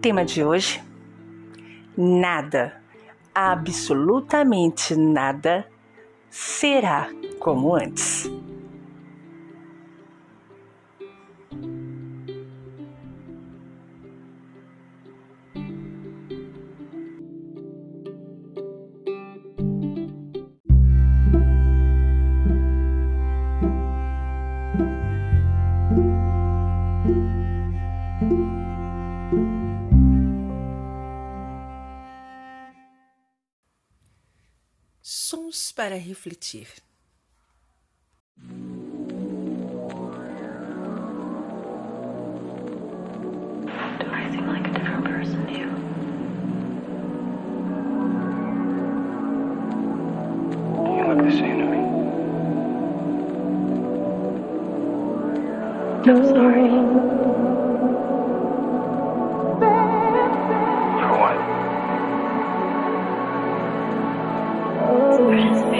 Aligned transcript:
Tema 0.00 0.24
de 0.24 0.42
hoje: 0.42 0.82
nada, 1.94 2.80
absolutamente 3.34 4.96
nada 4.96 5.68
será 6.30 7.10
como 7.38 7.76
antes. 7.76 8.30
Sons 35.50 35.72
para 35.72 35.96
refletir. 35.96 36.68
Do 43.98 44.06
I 44.12 44.30
seem 44.30 44.46
like 44.46 44.68
a 44.68 44.70
different 44.70 45.04
person 45.04 45.46
to 45.46 45.52
you? 45.52 45.66
You 50.96 51.04
look 51.08 51.18
the 51.24 51.32
same 51.32 51.58
to 51.58 51.66
me. 51.66 51.80
I'm 56.10 56.24
sorry. 56.26 56.69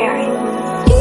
Mary. 0.00 0.99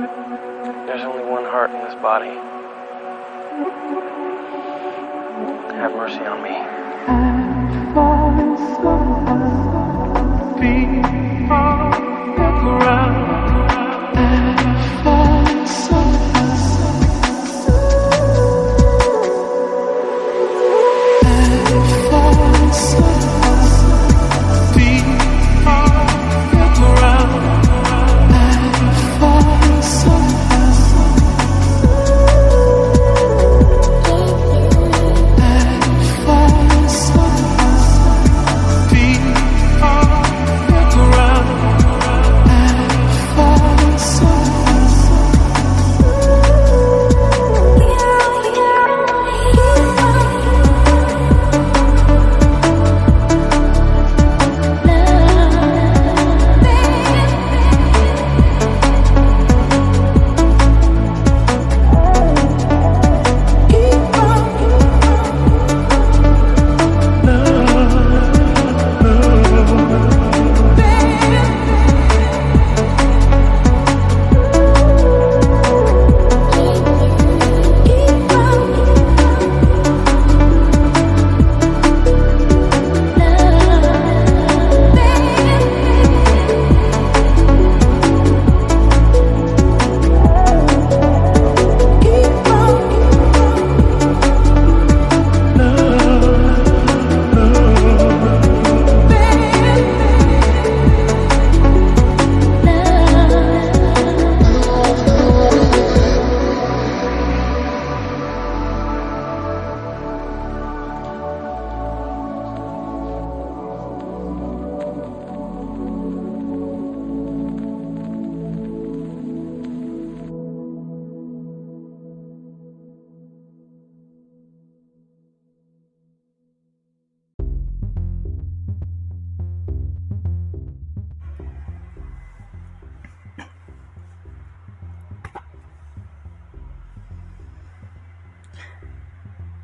There's 0.00 1.02
only 1.02 1.24
one 1.24 1.44
heart 1.44 1.70
in 1.70 1.80
this 1.82 1.94
body. 1.96 2.30
Have 5.76 5.92
mercy 5.92 6.20
on 6.20 6.42
me. 6.42 7.29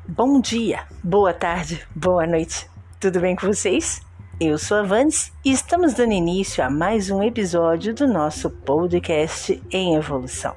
Bom 0.09 0.39
dia, 0.39 0.85
boa 1.03 1.33
tarde, 1.33 1.85
boa 1.93 2.25
noite. 2.25 2.69
Tudo 2.97 3.19
bem 3.19 3.35
com 3.35 3.45
vocês? 3.47 4.01
Eu 4.39 4.57
sou 4.57 4.77
a 4.77 4.83
Vans 4.83 5.33
e 5.43 5.51
estamos 5.51 5.93
dando 5.95 6.13
início 6.13 6.63
a 6.63 6.69
mais 6.69 7.11
um 7.11 7.21
episódio 7.21 7.93
do 7.93 8.07
nosso 8.07 8.49
podcast 8.49 9.61
em 9.69 9.95
evolução. 9.95 10.55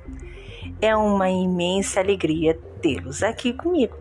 É 0.81 0.95
uma 0.95 1.29
imensa 1.29 1.99
alegria 1.99 2.57
tê-los 2.81 3.25
aqui 3.25 3.53
comigo. 3.53 3.97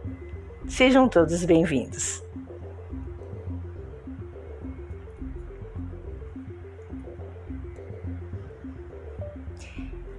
Sejam 0.67 1.09
todos 1.09 1.43
bem-vindos. 1.43 2.23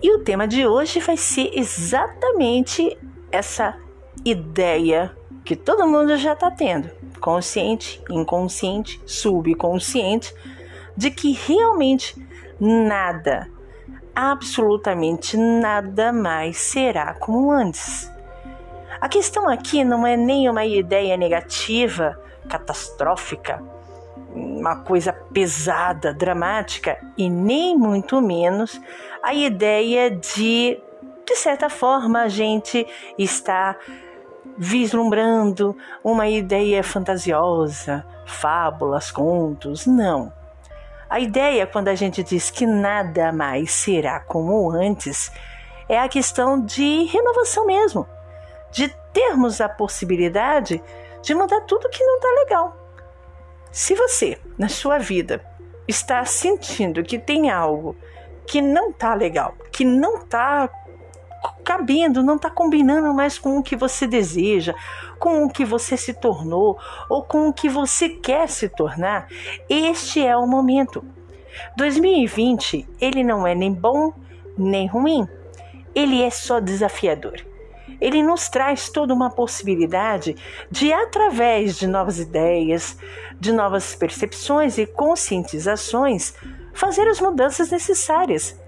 E 0.03 0.13
o 0.13 0.25
tema 0.25 0.49
de 0.49 0.67
hoje 0.67 0.99
vai 0.99 1.17
ser 1.17 1.53
exatamente 1.55 2.99
essa 3.31 3.79
ideia 4.25 5.15
que 5.45 5.57
todo 5.57 5.87
mundo 5.87 6.17
já 6.17 6.35
está 6.35 6.51
tendo, 6.51 6.91
consciente, 7.21 8.03
inconsciente, 8.11 9.01
subconsciente, 9.07 10.35
de 10.97 11.11
que 11.11 11.33
realmente 11.33 12.15
nada, 12.61 13.51
absolutamente 14.15 15.37
nada 15.37 16.13
mais 16.13 16.59
será 16.59 17.15
como 17.15 17.51
antes. 17.51 18.11
A 19.01 19.09
questão 19.09 19.49
aqui 19.49 19.83
não 19.83 20.07
é 20.07 20.17
nem 20.17 20.49
uma 20.49 20.65
ideia 20.65 21.17
negativa, 21.17 22.21
catastrófica, 22.49 23.63
uma 24.35 24.77
coisa 24.77 25.13
pesada, 25.13 26.13
dramática, 26.13 26.99
e 27.17 27.29
nem 27.29 27.77
muito 27.77 28.21
menos 28.21 28.81
a 29.23 29.35
ideia 29.35 30.11
de, 30.11 30.79
de 31.27 31.37
certa 31.37 31.69
forma, 31.69 32.23
a 32.23 32.29
gente 32.29 32.87
está 33.19 33.77
vislumbrando 34.63 35.75
uma 36.05 36.29
ideia 36.29 36.85
fantasiosa, 36.85 38.05
fábulas, 38.27 39.11
contos. 39.11 39.87
Não. 39.87 40.31
A 41.09 41.19
ideia, 41.19 41.67
quando 41.67 41.89
a 41.89 41.95
gente 41.95 42.23
diz 42.23 42.51
que 42.51 42.67
nada 42.67 43.33
mais 43.33 43.73
será 43.73 44.21
como 44.21 44.71
antes, 44.71 45.33
é 45.89 45.99
a 45.99 46.11
questão 46.11 46.63
de 46.63 47.05
renovação 47.05 47.65
mesmo, 47.65 48.07
de 48.71 48.89
termos 49.15 49.63
a 49.63 49.69
possibilidade 49.69 50.81
de 51.23 51.35
mudar 51.35 51.63
tudo 51.63 51.89
que 51.89 52.05
não 52.05 52.17
está 52.17 52.29
legal. 52.45 52.77
Se 53.73 53.95
você, 53.95 54.39
na 54.59 54.69
sua 54.69 54.99
vida, 54.99 55.43
está 55.89 56.23
sentindo 56.27 57.03
que 57.03 57.19
tem 57.19 57.51
algo 57.51 57.97
que 58.47 58.61
não 58.61 58.91
está 58.91 59.15
legal, 59.15 59.55
que 59.73 59.87
não 59.87 60.17
está 60.17 60.69
cabendo, 61.65 62.23
não 62.23 62.37
está 62.37 62.51
combinando 62.51 63.15
mais 63.15 63.39
com 63.39 63.59
o 63.59 63.63
que 63.63 63.77
você 63.77 64.07
deseja, 64.07 64.75
com 65.19 65.45
o 65.45 65.51
que 65.51 65.65
você 65.65 65.97
se 65.97 66.15
tornou 66.15 66.79
ou 67.09 67.23
com 67.23 67.49
o 67.49 67.53
que 67.53 67.69
você 67.69 68.09
quer 68.09 68.49
se 68.49 68.69
tornar, 68.69 69.29
este 69.69 70.25
é 70.25 70.37
o 70.37 70.47
momento. 70.47 71.05
2020, 71.77 72.89
ele 73.01 73.23
não 73.23 73.47
é 73.47 73.55
nem 73.55 73.73
bom 73.73 74.13
nem 74.57 74.87
ruim, 74.87 75.27
ele 75.95 76.23
é 76.23 76.31
só 76.31 76.61
desafiador. 76.61 77.41
Ele 78.01 78.23
nos 78.23 78.49
traz 78.49 78.89
toda 78.89 79.13
uma 79.13 79.31
possibilidade 79.31 80.35
de, 80.71 80.93
através 80.93 81.77
de 81.77 81.87
novas 81.87 82.19
ideias, 82.19 82.97
de 83.39 83.53
novas 83.53 83.95
percepções 83.95 84.79
e 84.79 84.87
conscientizações, 84.87 86.35
fazer 86.73 87.07
as 87.09 87.21
mudanças 87.21 87.71
necessárias 87.71 88.59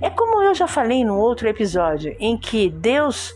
é 0.00 0.10
como 0.10 0.42
eu 0.42 0.54
já 0.54 0.66
falei 0.66 1.04
no 1.04 1.18
outro 1.18 1.48
episódio, 1.48 2.14
em 2.20 2.36
que 2.36 2.68
Deus, 2.68 3.34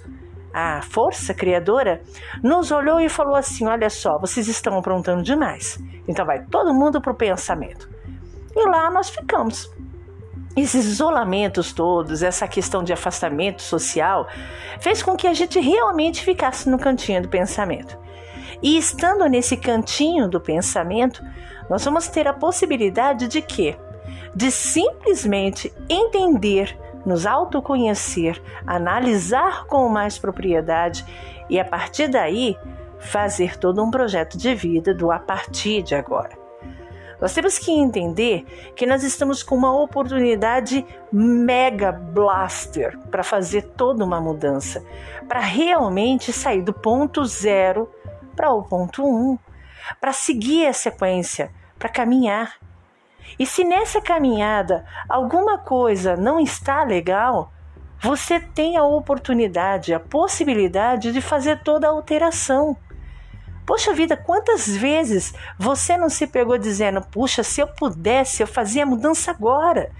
a 0.52 0.82
força 0.82 1.32
criadora, 1.32 2.02
nos 2.42 2.70
olhou 2.70 3.00
e 3.00 3.08
falou 3.08 3.34
assim: 3.34 3.66
Olha 3.66 3.90
só, 3.90 4.18
vocês 4.18 4.46
estão 4.48 4.78
aprontando 4.78 5.22
demais. 5.22 5.78
Então 6.06 6.26
vai 6.26 6.44
todo 6.44 6.74
mundo 6.74 7.00
para 7.00 7.12
o 7.12 7.16
pensamento. 7.16 7.88
E 8.54 8.68
lá 8.68 8.90
nós 8.90 9.08
ficamos. 9.08 9.70
Esses 10.56 10.84
isolamentos 10.84 11.72
todos, 11.72 12.22
essa 12.22 12.46
questão 12.46 12.84
de 12.84 12.92
afastamento 12.92 13.60
social, 13.60 14.28
fez 14.80 15.02
com 15.02 15.16
que 15.16 15.26
a 15.26 15.34
gente 15.34 15.58
realmente 15.58 16.24
ficasse 16.24 16.70
no 16.70 16.78
cantinho 16.78 17.22
do 17.22 17.28
pensamento. 17.28 17.98
E 18.62 18.78
estando 18.78 19.26
nesse 19.26 19.56
cantinho 19.56 20.28
do 20.28 20.40
pensamento, 20.40 21.20
nós 21.68 21.84
vamos 21.84 22.06
ter 22.06 22.28
a 22.28 22.32
possibilidade 22.32 23.26
de 23.26 23.42
que 23.42 23.76
de 24.34 24.50
simplesmente 24.50 25.72
entender, 25.88 26.78
nos 27.04 27.26
autoconhecer, 27.26 28.42
analisar 28.66 29.66
com 29.66 29.88
mais 29.88 30.18
propriedade 30.18 31.04
e 31.48 31.60
a 31.60 31.64
partir 31.64 32.08
daí 32.08 32.56
fazer 32.98 33.58
todo 33.58 33.82
um 33.82 33.90
projeto 33.90 34.38
de 34.38 34.54
vida 34.54 34.94
do 34.94 35.10
a 35.10 35.18
partir 35.18 35.82
de 35.82 35.94
agora. 35.94 36.44
Nós 37.20 37.32
temos 37.32 37.58
que 37.58 37.70
entender 37.70 38.44
que 38.74 38.86
nós 38.86 39.02
estamos 39.02 39.42
com 39.42 39.54
uma 39.54 39.72
oportunidade 39.72 40.84
mega 41.12 41.92
blaster 41.92 42.98
para 43.10 43.22
fazer 43.22 43.62
toda 43.62 44.04
uma 44.04 44.20
mudança, 44.20 44.84
para 45.28 45.40
realmente 45.40 46.32
sair 46.32 46.62
do 46.62 46.72
ponto 46.72 47.24
zero 47.24 47.88
para 48.34 48.52
o 48.52 48.62
ponto 48.62 49.04
um, 49.04 49.38
para 50.00 50.12
seguir 50.12 50.66
a 50.66 50.72
sequência, 50.72 51.50
para 51.78 51.88
caminhar. 51.88 52.58
E 53.38 53.46
se 53.46 53.64
nessa 53.64 54.00
caminhada 54.00 54.84
alguma 55.08 55.58
coisa 55.58 56.16
não 56.16 56.38
está 56.38 56.84
legal, 56.84 57.52
você 58.00 58.38
tem 58.38 58.76
a 58.76 58.84
oportunidade, 58.84 59.94
a 59.94 60.00
possibilidade 60.00 61.12
de 61.12 61.20
fazer 61.20 61.62
toda 61.62 61.86
a 61.86 61.90
alteração. 61.90 62.76
Poxa 63.66 63.94
vida, 63.94 64.14
quantas 64.14 64.68
vezes 64.68 65.32
você 65.58 65.96
não 65.96 66.10
se 66.10 66.26
pegou 66.26 66.58
dizendo: 66.58 67.00
puxa, 67.00 67.42
se 67.42 67.62
eu 67.62 67.66
pudesse, 67.66 68.42
eu 68.42 68.46
fazia 68.46 68.82
a 68.82 68.86
mudança 68.86 69.30
agora. 69.30 69.90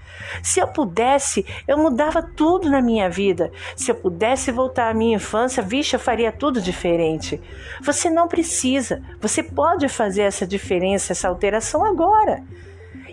Se 0.43 0.59
eu 0.59 0.67
pudesse, 0.67 1.43
eu 1.67 1.77
mudava 1.77 2.21
tudo 2.21 2.69
na 2.69 2.79
minha 2.79 3.09
vida. 3.09 3.51
Se 3.75 3.89
eu 3.89 3.95
pudesse 3.95 4.51
voltar 4.51 4.91
à 4.91 4.93
minha 4.93 5.15
infância, 5.15 5.63
vixe, 5.63 5.95
eu 5.95 5.99
faria 5.99 6.31
tudo 6.31 6.61
diferente. 6.61 7.41
Você 7.81 8.07
não 8.07 8.27
precisa, 8.27 9.01
você 9.19 9.41
pode 9.41 9.89
fazer 9.89 10.21
essa 10.21 10.45
diferença, 10.45 11.13
essa 11.13 11.27
alteração 11.27 11.83
agora. 11.83 12.43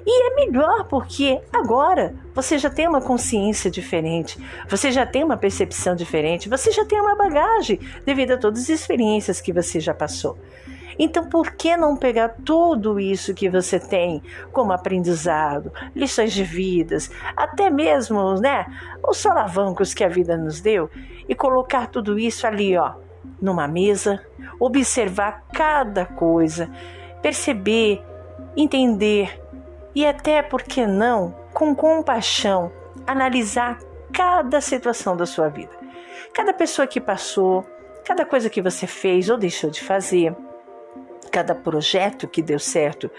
E 0.04 0.32
é 0.32 0.34
melhor 0.34 0.84
porque 0.84 1.40
agora 1.52 2.14
você 2.34 2.58
já 2.58 2.68
tem 2.68 2.88
uma 2.88 3.00
consciência 3.00 3.70
diferente, 3.70 4.38
você 4.68 4.90
já 4.90 5.06
tem 5.06 5.22
uma 5.22 5.36
percepção 5.36 5.94
diferente, 5.94 6.48
você 6.48 6.72
já 6.72 6.84
tem 6.84 7.00
uma 7.00 7.14
bagagem 7.14 7.78
devido 8.04 8.32
a 8.32 8.38
todas 8.38 8.62
as 8.62 8.68
experiências 8.68 9.40
que 9.40 9.52
você 9.52 9.78
já 9.78 9.94
passou. 9.94 10.36
Então, 10.98 11.28
por 11.28 11.52
que 11.52 11.76
não 11.76 11.96
pegar 11.96 12.36
tudo 12.44 13.00
isso 13.00 13.34
que 13.34 13.48
você 13.48 13.80
tem 13.80 14.22
como 14.52 14.72
aprendizado, 14.72 15.72
lições 15.94 16.32
de 16.32 16.44
vidas, 16.44 17.10
até 17.36 17.70
mesmo, 17.70 18.34
né, 18.34 18.66
os 19.06 19.16
solavancos 19.18 19.94
que 19.94 20.04
a 20.04 20.08
vida 20.08 20.36
nos 20.36 20.60
deu 20.60 20.90
e 21.28 21.34
colocar 21.34 21.86
tudo 21.86 22.18
isso 22.18 22.46
ali, 22.46 22.76
ó, 22.76 22.94
numa 23.40 23.66
mesa, 23.66 24.20
observar 24.60 25.44
cada 25.52 26.04
coisa, 26.04 26.70
perceber, 27.22 28.02
entender, 28.56 29.40
e 29.94 30.06
até, 30.06 30.42
por 30.42 30.62
que 30.62 30.86
não, 30.86 31.34
com 31.52 31.74
compaixão, 31.74 32.72
analisar 33.06 33.78
cada 34.12 34.60
situação 34.60 35.16
da 35.16 35.26
sua 35.26 35.48
vida. 35.48 35.72
Cada 36.32 36.52
pessoa 36.52 36.86
que 36.86 37.00
passou, 37.00 37.66
cada 38.04 38.24
coisa 38.24 38.50
que 38.50 38.62
você 38.62 38.86
fez 38.86 39.28
ou 39.28 39.36
deixou 39.36 39.70
de 39.70 39.82
fazer, 39.82 40.34
cada 41.30 41.54
projeto 41.54 42.28
que 42.28 42.42
deu 42.42 42.58
certo 42.58 43.10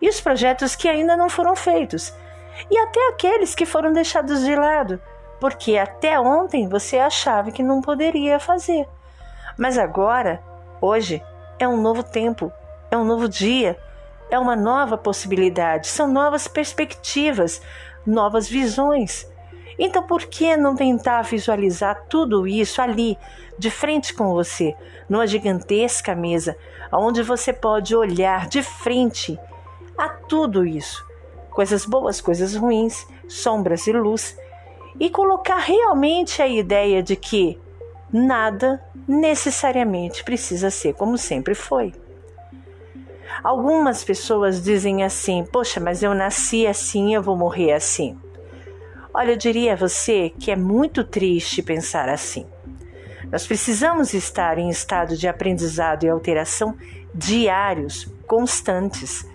e 0.00 0.08
os 0.08 0.20
projetos 0.20 0.74
que 0.74 0.88
ainda 0.88 1.16
não 1.16 1.28
foram 1.28 1.54
feitos, 1.54 2.14
e 2.70 2.78
até 2.78 3.08
aqueles 3.08 3.54
que 3.54 3.66
foram 3.66 3.92
deixados 3.92 4.42
de 4.42 4.54
lado, 4.56 5.00
porque 5.38 5.76
até 5.76 6.18
ontem 6.18 6.68
você 6.68 6.98
achava 6.98 7.50
que 7.50 7.62
não 7.62 7.80
poderia 7.80 8.38
fazer. 8.38 8.86
Mas 9.58 9.76
agora, 9.76 10.42
hoje, 10.80 11.22
é 11.58 11.68
um 11.68 11.80
novo 11.80 12.02
tempo, 12.02 12.50
é 12.90 12.96
um 12.96 13.04
novo 13.04 13.28
dia 13.28 13.78
é 14.30 14.38
uma 14.38 14.56
nova 14.56 14.96
possibilidade, 14.96 15.88
são 15.88 16.10
novas 16.10 16.46
perspectivas, 16.46 17.60
novas 18.06 18.48
visões. 18.48 19.26
Então, 19.78 20.02
por 20.02 20.24
que 20.24 20.56
não 20.56 20.74
tentar 20.74 21.22
visualizar 21.22 22.04
tudo 22.08 22.46
isso 22.46 22.82
ali, 22.82 23.18
de 23.58 23.70
frente 23.70 24.14
com 24.14 24.32
você, 24.32 24.74
numa 25.08 25.26
gigantesca 25.26 26.14
mesa, 26.14 26.56
onde 26.92 27.22
você 27.22 27.52
pode 27.52 27.94
olhar 27.96 28.46
de 28.46 28.62
frente 28.62 29.38
a 29.96 30.08
tudo 30.08 30.66
isso, 30.66 31.04
coisas 31.50 31.84
boas, 31.84 32.20
coisas 32.20 32.54
ruins, 32.54 33.06
sombras 33.28 33.86
e 33.86 33.92
luz, 33.92 34.36
e 34.98 35.08
colocar 35.08 35.58
realmente 35.58 36.42
a 36.42 36.46
ideia 36.46 37.02
de 37.02 37.16
que 37.16 37.58
nada 38.12 38.82
necessariamente 39.06 40.22
precisa 40.24 40.70
ser 40.70 40.94
como 40.94 41.16
sempre 41.16 41.54
foi. 41.54 41.92
Algumas 43.42 44.04
pessoas 44.04 44.62
dizem 44.62 45.02
assim: 45.02 45.44
Poxa, 45.50 45.80
mas 45.80 46.02
eu 46.02 46.14
nasci 46.14 46.66
assim, 46.66 47.14
eu 47.14 47.22
vou 47.22 47.36
morrer 47.36 47.72
assim. 47.72 48.16
Olha, 49.12 49.32
eu 49.32 49.36
diria 49.36 49.72
a 49.72 49.76
você 49.76 50.32
que 50.38 50.50
é 50.50 50.56
muito 50.56 51.02
triste 51.02 51.62
pensar 51.62 52.08
assim. 52.08 52.46
Nós 53.30 53.46
precisamos 53.46 54.12
estar 54.12 54.58
em 54.58 54.68
estado 54.68 55.16
de 55.16 55.26
aprendizado 55.28 56.04
e 56.04 56.08
alteração 56.08 56.76
diários, 57.14 58.08
constantes, 58.26 59.26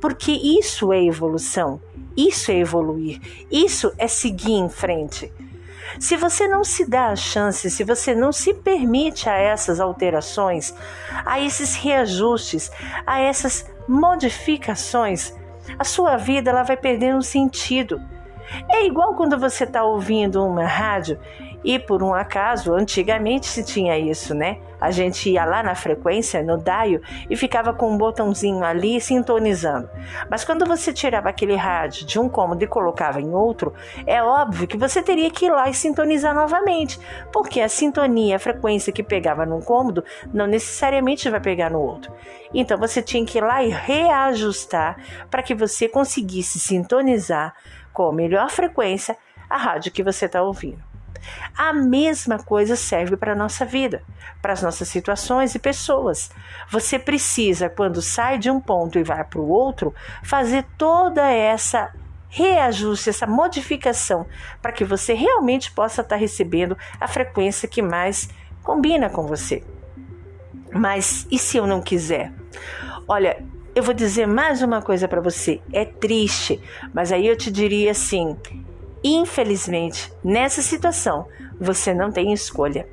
porque 0.00 0.32
isso 0.32 0.92
é 0.92 1.04
evolução, 1.04 1.80
isso 2.16 2.50
é 2.50 2.58
evoluir, 2.58 3.20
isso 3.50 3.92
é 3.98 4.06
seguir 4.06 4.52
em 4.52 4.68
frente. 4.68 5.32
Se 5.98 6.16
você 6.16 6.46
não 6.46 6.62
se 6.62 6.88
dá 6.88 7.08
a 7.08 7.16
chance, 7.16 7.70
se 7.70 7.84
você 7.84 8.14
não 8.14 8.32
se 8.32 8.52
permite 8.52 9.28
a 9.28 9.34
essas 9.34 9.80
alterações, 9.80 10.74
a 11.24 11.40
esses 11.40 11.74
reajustes, 11.74 12.70
a 13.06 13.20
essas 13.20 13.64
modificações, 13.88 15.32
a 15.78 15.84
sua 15.84 16.16
vida 16.16 16.50
ela 16.50 16.62
vai 16.62 16.76
perdendo 16.76 17.22
sentido. 17.22 18.00
É 18.70 18.86
igual 18.86 19.14
quando 19.14 19.38
você 19.38 19.64
está 19.64 19.82
ouvindo 19.82 20.44
uma 20.44 20.66
rádio 20.66 21.18
e 21.66 21.80
por 21.80 22.00
um 22.00 22.14
acaso, 22.14 22.72
antigamente 22.72 23.44
se 23.44 23.64
tinha 23.64 23.98
isso, 23.98 24.32
né? 24.32 24.58
A 24.80 24.92
gente 24.92 25.28
ia 25.28 25.44
lá 25.44 25.64
na 25.64 25.74
frequência, 25.74 26.40
no 26.40 26.56
dial, 26.56 27.00
e 27.28 27.36
ficava 27.36 27.74
com 27.74 27.90
um 27.90 27.98
botãozinho 27.98 28.62
ali 28.62 29.00
sintonizando. 29.00 29.90
Mas 30.30 30.44
quando 30.44 30.64
você 30.64 30.92
tirava 30.92 31.28
aquele 31.28 31.56
rádio 31.56 32.06
de 32.06 32.20
um 32.20 32.28
cômodo 32.28 32.62
e 32.62 32.68
colocava 32.68 33.20
em 33.20 33.34
outro, 33.34 33.74
é 34.06 34.22
óbvio 34.22 34.68
que 34.68 34.76
você 34.76 35.02
teria 35.02 35.28
que 35.28 35.46
ir 35.46 35.50
lá 35.50 35.68
e 35.68 35.74
sintonizar 35.74 36.32
novamente, 36.32 37.00
porque 37.32 37.60
a 37.60 37.68
sintonia, 37.68 38.36
a 38.36 38.38
frequência 38.38 38.92
que 38.92 39.02
pegava 39.02 39.44
num 39.44 39.60
cômodo, 39.60 40.04
não 40.32 40.46
necessariamente 40.46 41.28
vai 41.28 41.40
pegar 41.40 41.72
no 41.72 41.80
outro. 41.80 42.12
Então 42.54 42.78
você 42.78 43.02
tinha 43.02 43.26
que 43.26 43.38
ir 43.38 43.42
lá 43.42 43.64
e 43.64 43.70
reajustar 43.70 44.98
para 45.28 45.42
que 45.42 45.52
você 45.52 45.88
conseguisse 45.88 46.60
sintonizar 46.60 47.56
com 47.92 48.04
a 48.04 48.12
melhor 48.12 48.50
frequência 48.50 49.16
a 49.50 49.56
rádio 49.56 49.90
que 49.90 50.02
você 50.02 50.26
está 50.26 50.42
ouvindo. 50.42 50.85
A 51.56 51.72
mesma 51.72 52.38
coisa 52.38 52.76
serve 52.76 53.16
para 53.16 53.32
a 53.32 53.36
nossa 53.36 53.64
vida, 53.64 54.02
para 54.40 54.52
as 54.52 54.62
nossas 54.62 54.88
situações 54.88 55.54
e 55.54 55.58
pessoas. 55.58 56.30
Você 56.70 56.98
precisa, 56.98 57.68
quando 57.68 58.02
sai 58.02 58.38
de 58.38 58.50
um 58.50 58.60
ponto 58.60 58.98
e 58.98 59.04
vai 59.04 59.24
para 59.24 59.40
o 59.40 59.48
outro, 59.48 59.94
fazer 60.22 60.64
toda 60.76 61.28
essa 61.28 61.92
reajuste, 62.28 63.10
essa 63.10 63.26
modificação, 63.26 64.26
para 64.60 64.72
que 64.72 64.84
você 64.84 65.14
realmente 65.14 65.70
possa 65.72 66.02
estar 66.02 66.16
recebendo 66.16 66.76
a 67.00 67.08
frequência 67.08 67.68
que 67.68 67.80
mais 67.80 68.28
combina 68.62 69.08
com 69.08 69.26
você. 69.26 69.64
Mas 70.72 71.26
e 71.30 71.38
se 71.38 71.56
eu 71.56 71.66
não 71.66 71.80
quiser? 71.80 72.32
Olha, 73.08 73.42
eu 73.74 73.82
vou 73.82 73.94
dizer 73.94 74.26
mais 74.26 74.62
uma 74.62 74.82
coisa 74.82 75.06
para 75.06 75.20
você. 75.20 75.60
É 75.72 75.84
triste, 75.84 76.60
mas 76.92 77.12
aí 77.12 77.26
eu 77.26 77.36
te 77.36 77.50
diria 77.50 77.90
assim: 77.92 78.36
Infelizmente, 79.02 80.12
nessa 80.22 80.62
situação, 80.62 81.26
você 81.60 81.94
não 81.94 82.10
tem 82.10 82.32
escolha. 82.32 82.88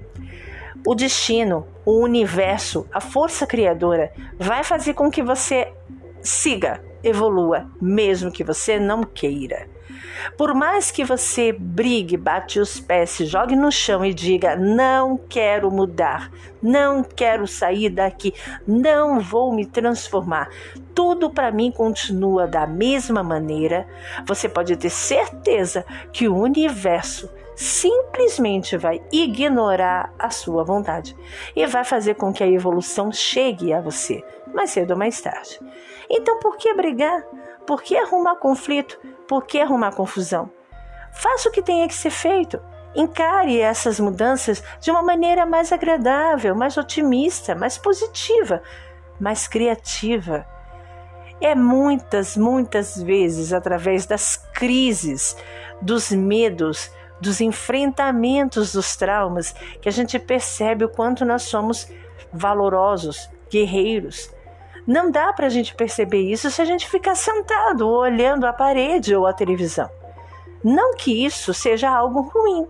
O 0.86 0.94
destino, 0.94 1.66
o 1.86 2.00
universo, 2.00 2.86
a 2.92 3.00
força 3.00 3.48
criadora 3.48 4.12
vai 4.38 4.64
fazer 4.64 4.94
com 4.94 5.10
que 5.10 5.24
você 5.24 5.72
siga, 6.22 6.84
evolua, 7.04 7.70
mesmo 7.82 8.32
que 8.32 8.44
você 8.44 8.80
não 8.80 9.04
queira. 9.04 9.73
Por 10.38 10.54
mais 10.54 10.92
que 10.92 11.04
você 11.04 11.52
brigue, 11.52 12.18
bate 12.18 12.60
os 12.60 12.80
pés, 12.80 13.12
se 13.12 13.26
jogue 13.26 13.56
no 13.56 13.72
chão 13.72 14.06
e 14.06 14.14
diga: 14.14 14.56
Não 14.56 15.18
quero 15.18 15.70
mudar, 15.72 16.32
não 16.62 17.04
quero 17.04 17.48
sair 17.48 17.90
daqui, 17.90 18.34
não 18.66 19.20
vou 19.20 19.54
me 19.54 19.66
transformar, 19.66 20.50
tudo 20.94 21.30
para 21.30 21.52
mim 21.52 21.72
continua 21.72 22.48
da 22.48 22.66
mesma 22.66 23.24
maneira, 23.24 23.88
você 24.26 24.48
pode 24.48 24.76
ter 24.78 24.90
certeza 24.90 25.86
que 26.12 26.28
o 26.28 26.36
universo 26.36 27.30
simplesmente 27.56 28.78
vai 28.78 29.02
ignorar 29.12 30.14
a 30.18 30.30
sua 30.30 30.64
vontade 30.64 31.16
e 31.56 31.66
vai 31.68 31.84
fazer 31.84 32.16
com 32.16 32.34
que 32.34 32.44
a 32.44 32.48
evolução 32.48 33.12
chegue 33.12 33.74
a 33.74 33.82
você, 33.82 34.24
mais 34.54 34.72
cedo 34.72 34.92
ou 34.92 34.98
mais 34.98 35.22
tarde. 35.22 35.60
Então, 36.10 36.40
por 36.40 36.58
que 36.58 36.74
brigar? 36.74 37.24
Por 37.66 37.82
que 37.82 37.96
arrumar 37.96 38.36
conflito? 38.36 39.00
Por 39.28 39.46
que 39.46 39.60
arrumar 39.60 39.94
confusão? 39.94 40.52
Faça 41.14 41.50
o 41.50 41.52
que 41.52 41.62
tenha 41.62 41.88
que 41.88 41.94
ser 41.94 42.10
feito. 42.10 42.60
Encare 42.96 43.60
essas 43.60 44.00
mudanças 44.00 44.64
de 44.80 44.92
uma 44.92 45.02
maneira 45.02 45.46
mais 45.46 45.72
agradável, 45.72 46.56
mais 46.56 46.78
otimista, 46.78 47.56
mais 47.56 47.78
positiva, 47.78 48.62
mais 49.20 49.48
criativa. 49.48 50.46
É 51.42 51.56
muitas, 51.56 52.38
muitas 52.38 53.02
vezes 53.02 53.52
através 53.52 54.06
das 54.06 54.38
crises, 54.54 55.36
dos 55.82 56.12
medos, 56.12 56.92
dos 57.20 57.42
enfrentamentos 57.42 58.74
dos 58.74 58.96
traumas 58.96 59.54
que 59.82 59.90
a 59.90 59.92
gente 59.92 60.20
percebe 60.20 60.86
o 60.86 60.90
quanto 60.90 61.26
nós 61.26 61.44
somos 61.44 61.88
valorosos, 62.32 63.30
guerreiros, 63.50 64.30
não 64.86 65.10
dá 65.10 65.32
para 65.32 65.48
a 65.48 65.50
gente 65.50 65.76
perceber 65.76 66.22
isso 66.22 66.52
se 66.52 66.62
a 66.62 66.66
gente 66.66 66.90
ficar 66.90 67.16
sentado 67.16 67.88
olhando 67.88 68.46
a 68.46 68.52
parede 68.52 69.16
ou 69.16 69.26
a 69.26 69.34
televisão. 69.34 69.90
Não 70.64 70.96
que 70.96 71.26
isso 71.26 71.54
seja 71.54 71.90
algo 71.90 72.22
ruim. 72.22 72.68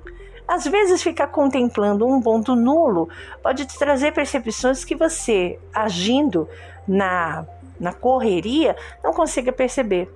Às 0.48 0.66
vezes, 0.66 1.02
ficar 1.02 1.28
contemplando 1.28 2.06
um 2.06 2.22
ponto 2.22 2.56
nulo 2.56 3.10
pode 3.42 3.66
te 3.66 3.78
trazer 3.78 4.12
percepções 4.12 4.84
que 4.84 4.96
você, 4.96 5.60
agindo 5.74 6.48
na, 6.88 7.46
na 7.80 7.94
correria, 7.94 8.76
não 9.04 9.14
consiga 9.14 9.52
perceber. 9.52 10.12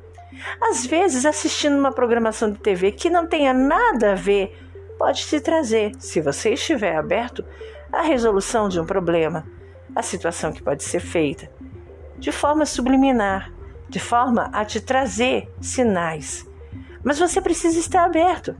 Às 0.61 0.85
vezes, 0.85 1.25
assistindo 1.25 1.77
uma 1.77 1.91
programação 1.91 2.51
de 2.51 2.59
TV 2.59 2.91
que 2.91 3.09
não 3.09 3.25
tenha 3.25 3.53
nada 3.53 4.11
a 4.11 4.15
ver, 4.15 4.55
pode 4.99 5.25
te 5.25 5.39
trazer, 5.39 5.93
se 5.97 6.19
você 6.19 6.53
estiver 6.53 6.95
aberto, 6.95 7.43
a 7.91 8.01
resolução 8.01 8.67
de 8.67 8.79
um 8.79 8.85
problema, 8.85 9.45
a 9.95 10.03
situação 10.03 10.51
que 10.51 10.61
pode 10.61 10.83
ser 10.83 10.99
feita 10.99 11.49
de 12.17 12.31
forma 12.31 12.65
subliminar, 12.65 13.51
de 13.89 13.99
forma 13.99 14.49
a 14.53 14.65
te 14.65 14.81
trazer 14.81 15.49
sinais. 15.61 16.45
Mas 17.03 17.19
você 17.19 17.39
precisa 17.39 17.79
estar 17.79 18.03
aberto. 18.03 18.55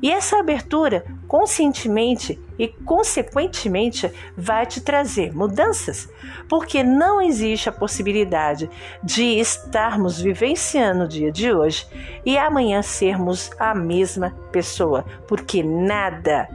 E 0.00 0.12
essa 0.12 0.38
abertura, 0.38 1.04
conscientemente 1.26 2.40
e 2.56 2.68
consequentemente, 2.68 4.10
vai 4.36 4.64
te 4.64 4.80
trazer 4.80 5.34
mudanças, 5.34 6.08
porque 6.48 6.84
não 6.84 7.20
existe 7.20 7.68
a 7.68 7.72
possibilidade 7.72 8.70
de 9.02 9.24
estarmos 9.40 10.20
vivenciando 10.20 11.04
o 11.04 11.08
dia 11.08 11.32
de 11.32 11.52
hoje 11.52 11.84
e 12.24 12.38
amanhã 12.38 12.80
sermos 12.80 13.50
a 13.58 13.74
mesma 13.74 14.30
pessoa, 14.52 15.04
porque 15.26 15.64
nada, 15.64 16.48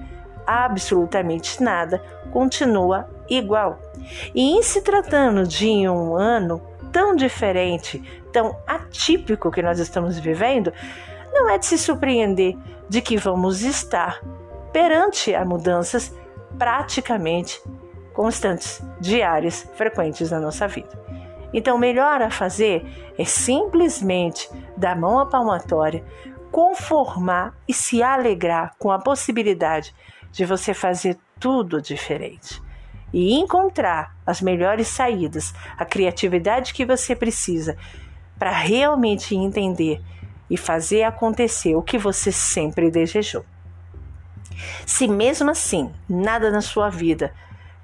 absolutamente 0.46 1.62
nada, 1.62 2.02
continua 2.32 3.10
igual. 3.30 3.80
E 4.34 4.58
em 4.58 4.62
se 4.64 4.82
tratando 4.82 5.48
de 5.48 5.88
um 5.88 6.16
ano 6.16 6.62
tão 6.92 7.16
diferente, 7.16 8.02
tão 8.32 8.56
atípico 8.68 9.52
que 9.52 9.62
nós 9.62 9.80
estamos 9.80 10.20
vivendo, 10.20 10.72
não 11.32 11.50
é 11.50 11.58
de 11.58 11.66
se 11.66 11.78
surpreender 11.78 12.56
de 12.88 13.02
que 13.02 13.18
vamos 13.18 13.64
estar 13.64 14.22
perante 14.72 15.34
a 15.34 15.44
mudanças 15.44 16.16
praticamente 16.58 17.62
constantes, 18.14 18.82
diárias, 19.00 19.68
frequentes 19.76 20.30
na 20.30 20.40
nossa 20.40 20.68
vida. 20.68 21.02
Então, 21.52 21.76
o 21.76 21.80
melhor 21.80 22.22
a 22.22 22.30
fazer 22.30 22.86
é 23.18 23.26
simplesmente 23.26 24.50
dar 24.76 24.96
mão 24.96 25.20
à 25.20 25.26
palmatória, 25.26 26.04
conformar 26.52 27.56
e 27.68 27.74
se 27.74 28.02
alegrar 28.02 28.76
com 28.78 28.92
a 28.92 29.00
possibilidade 29.00 29.94
de 30.34 30.44
você 30.44 30.74
fazer 30.74 31.18
tudo 31.40 31.80
diferente 31.80 32.62
e 33.13 33.36
encontrar 33.36 34.16
as 34.25 34.42
melhores 34.42 34.88
saídas, 34.88 35.54
a 35.78 35.86
criatividade 35.86 36.74
que 36.74 36.84
você 36.84 37.16
precisa 37.16 37.78
para 38.38 38.52
realmente 38.52 39.36
entender 39.36 40.02
e 40.50 40.58
fazer 40.58 41.04
acontecer 41.04 41.75
o 41.75 41.84
que 41.84 41.98
você 41.98 42.32
sempre 42.32 42.90
desejou. 42.90 43.46
Se 44.86 45.08
mesmo 45.08 45.52
assim 45.52 45.92
nada 46.10 46.50
na 46.52 46.62
sua 46.62 46.90
vida 46.90 47.32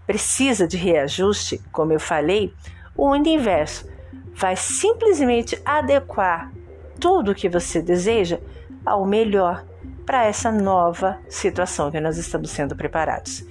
precisa 0.08 0.68
de 0.68 0.76
reajuste, 0.76 1.62
como 1.72 1.94
eu 1.94 2.00
falei, 2.00 2.52
o 2.98 3.08
universo 3.10 3.88
vai 4.34 4.56
simplesmente 4.56 5.60
adequar 5.64 6.52
tudo 7.00 7.32
o 7.32 7.36
que 7.36 7.48
você 7.48 7.82
deseja 7.82 8.40
ao 8.84 9.06
melhor 9.06 9.64
para 10.10 10.26
essa 10.26 10.52
nova 10.52 11.20
situação 11.30 11.92
que 11.92 12.00
nós 12.00 12.18
estamos 12.18 12.50
sendo 12.50 12.76
preparados. 12.76 13.46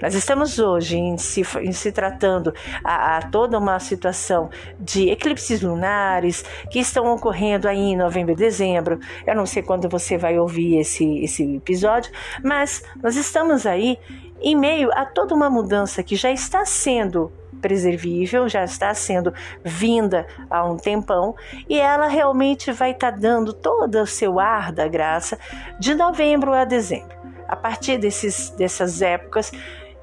Nós 0.00 0.14
estamos 0.14 0.56
hoje 0.56 0.96
em 0.96 1.18
se, 1.18 1.42
em 1.60 1.72
se 1.72 1.90
tratando 1.90 2.54
a, 2.84 3.16
a, 3.16 3.22
toda 3.22 3.58
uma 3.58 3.80
situação 3.80 4.48
de 4.78 5.08
eclipses 5.08 5.60
lunares 5.62 6.44
que 6.70 6.78
estão 6.78 7.12
ocorrendo 7.12 7.66
aí 7.66 7.80
em 7.80 7.96
novembro 7.96 8.34
e 8.34 8.36
dezembro. 8.36 9.00
Eu 9.26 9.34
não 9.34 9.44
sei 9.44 9.64
quando 9.64 9.88
você 9.88 10.16
vai 10.16 10.38
ouvir 10.38 10.76
esse, 10.76 11.24
esse 11.24 11.56
episódio, 11.56 12.12
mas 12.40 12.84
nós 13.02 13.16
estamos 13.16 13.66
aí 13.66 13.98
em 14.40 14.54
meio 14.54 14.92
a 14.92 15.04
toda 15.04 15.34
uma 15.34 15.50
mudança 15.50 16.04
que 16.04 16.14
já 16.14 16.30
está 16.30 16.64
sendo 16.64 17.32
preservível, 17.60 18.48
já 18.48 18.64
está 18.64 18.92
sendo 18.94 19.32
vinda 19.64 20.26
há 20.50 20.64
um 20.64 20.76
tempão 20.76 21.34
e 21.68 21.78
ela 21.78 22.08
realmente 22.08 22.72
vai 22.72 22.92
estar 22.92 23.12
tá 23.12 23.18
dando 23.18 23.52
todo 23.52 24.00
o 24.00 24.06
seu 24.06 24.38
ar 24.38 24.72
da 24.72 24.88
graça 24.88 25.38
de 25.78 25.94
novembro 25.94 26.52
a 26.52 26.64
dezembro. 26.64 27.16
A 27.48 27.56
partir 27.56 27.98
desses, 27.98 28.50
dessas 28.50 29.00
épocas 29.02 29.52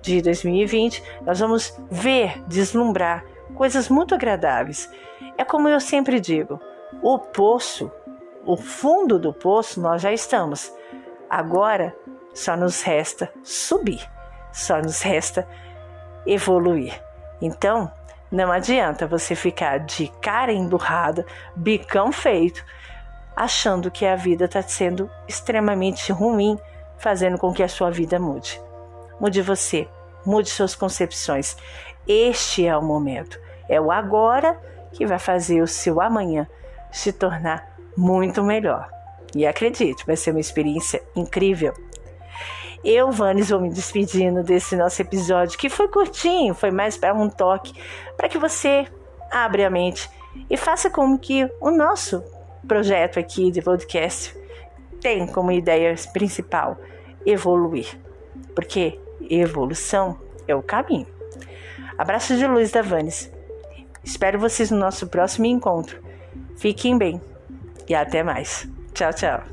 de 0.02 0.22
2020, 0.22 1.04
nós 1.26 1.40
vamos 1.40 1.78
ver, 1.90 2.42
deslumbrar 2.48 3.24
coisas 3.56 3.90
muito 3.90 4.16
agradáveis. 4.16 4.90
É 5.38 5.44
como 5.44 5.68
eu 5.68 5.80
sempre 5.80 6.20
digo: 6.20 6.60
o 7.02 7.18
poço, 7.20 7.92
o 8.46 8.58
fundo 8.58 9.18
do 9.18 9.34
poço, 9.34 9.82
nós 9.82 10.02
já 10.02 10.12
estamos. 10.12 10.74
Agora 11.30 11.96
só 12.34 12.56
nos 12.56 12.82
resta 12.82 13.32
subir, 13.44 14.02
só 14.52 14.80
nos 14.80 15.02
resta 15.02 15.48
evoluir. 16.26 17.02
Então, 17.44 17.92
não 18.32 18.54
adianta 18.54 19.06
você 19.06 19.36
ficar 19.36 19.80
de 19.80 20.08
cara 20.22 20.54
emburrada, 20.54 21.26
bicão 21.54 22.10
feito, 22.10 22.64
achando 23.36 23.92
que 23.92 24.06
a 24.06 24.16
vida 24.16 24.46
está 24.46 24.62
sendo 24.62 25.10
extremamente 25.28 26.10
ruim, 26.14 26.58
fazendo 26.98 27.38
com 27.38 27.52
que 27.52 27.62
a 27.62 27.68
sua 27.68 27.92
vida 27.92 28.18
mude. 28.18 28.62
Mude 29.20 29.42
você, 29.42 29.90
mude 30.26 30.50
suas 30.50 30.74
concepções. 30.74 31.58
Este 32.08 32.66
é 32.66 32.78
o 32.78 32.82
momento, 32.82 33.38
é 33.68 33.80
o 33.80 33.92
agora 33.92 34.58
que 34.94 35.06
vai 35.06 35.20
fazer 35.20 35.62
o 35.62 35.68
seu 35.68 36.00
amanhã 36.00 36.48
se 36.94 37.12
tornar 37.12 37.76
muito 37.98 38.42
melhor. 38.42 38.90
E 39.36 39.46
acredite, 39.46 40.06
vai 40.06 40.16
ser 40.16 40.32
uma 40.32 40.40
experiência 40.40 41.04
incrível. 41.14 41.74
Eu, 42.84 43.12
Vanes, 43.12 43.50
vou 43.50 43.62
me 43.62 43.70
despedindo 43.70 44.44
desse 44.44 44.76
nosso 44.76 45.02
episódio, 45.02 45.58
que 45.58 45.70
foi 45.70 45.88
curtinho, 45.88 46.54
foi 46.54 46.70
mais 46.70 46.98
para 46.98 47.14
um 47.14 47.30
toque, 47.30 47.74
para 48.18 48.28
que 48.28 48.38
você 48.38 48.86
abra 49.32 49.68
a 49.68 49.70
mente 49.70 50.10
e 50.50 50.58
faça 50.58 50.90
como 50.90 51.18
que 51.18 51.50
o 51.62 51.72
nosso 51.72 52.22
projeto 52.68 53.20
aqui 53.20 53.52
de 53.52 53.62
podcast 53.62 54.38
tem 55.00 55.26
como 55.28 55.52
ideia 55.52 55.96
principal 56.12 56.78
evoluir, 57.26 57.98
porque 58.54 59.00
evolução 59.30 60.20
é 60.48 60.54
o 60.54 60.62
caminho. 60.62 61.08
Abraço 61.98 62.36
de 62.36 62.46
luz 62.46 62.72
da 62.72 62.82
Vanes. 62.82 63.32
Espero 64.04 64.40
vocês 64.40 64.70
no 64.72 64.78
nosso 64.78 65.08
próximo 65.08 65.46
encontro. 65.46 66.04
Fiquem 66.58 66.98
bem 66.98 67.22
e 67.88 67.96
até 67.96 68.24
mais. 68.24 68.68
Tchau, 68.94 69.14
tchau. 69.14 69.53